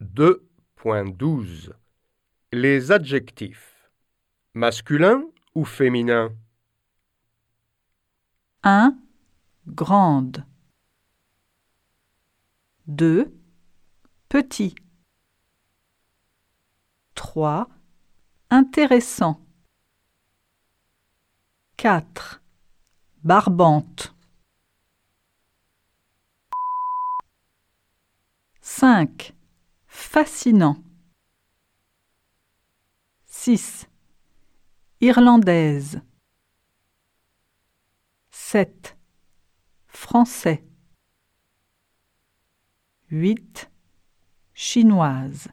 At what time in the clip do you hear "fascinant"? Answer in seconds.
30.12-30.76